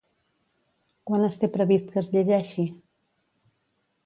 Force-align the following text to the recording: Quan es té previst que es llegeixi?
Quan 1.09 1.27
es 1.27 1.37
té 1.43 1.51
previst 1.57 1.93
que 1.93 2.03
es 2.03 2.11
llegeixi? 2.17 2.67